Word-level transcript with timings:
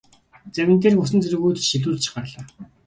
Завин 0.55 0.77
дээрх 0.81 0.99
усан 1.03 1.19
цэргүүд 1.23 1.57
ч 1.61 1.65
сэлүүрдэж 1.71 2.05
гарлаа. 2.13 2.43